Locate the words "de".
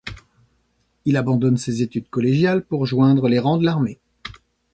3.59-3.65